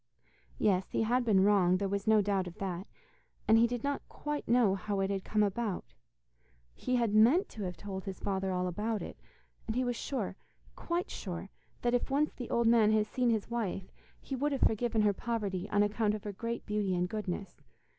Yes, 0.57 0.89
he 0.89 1.03
had 1.03 1.23
been 1.23 1.43
wrong, 1.43 1.77
there 1.77 1.87
was 1.87 2.07
no 2.07 2.23
doubt 2.23 2.47
of 2.47 2.57
that, 2.57 2.87
and 3.47 3.59
he 3.59 3.67
did 3.67 3.83
not 3.83 4.01
quite 4.09 4.47
know 4.47 4.73
how 4.73 4.99
it 4.99 5.11
had 5.11 5.23
come 5.23 5.43
about. 5.43 5.93
He 6.73 6.95
had 6.95 7.13
meant 7.13 7.49
to 7.49 7.63
have 7.65 7.77
told 7.77 8.05
his 8.05 8.19
father 8.19 8.51
all 8.51 8.65
about 8.65 9.03
it, 9.03 9.19
and 9.67 9.75
he 9.75 9.83
was 9.83 9.95
sure, 9.95 10.35
quite 10.75 11.11
sure, 11.11 11.51
that 11.83 11.93
if 11.93 12.09
once 12.09 12.33
the 12.33 12.49
old 12.49 12.65
man 12.65 12.91
had 12.91 13.05
seen 13.05 13.29
his 13.29 13.51
wife, 13.51 13.91
he 14.19 14.35
would 14.35 14.53
have 14.53 14.61
forgiven 14.61 15.03
her 15.03 15.13
poverty 15.13 15.69
on 15.69 15.83
account 15.83 16.15
of 16.15 16.23
her 16.23 16.33
great 16.33 16.65
beauty 16.65 16.95
and 16.95 17.07
goodness. 17.07 17.61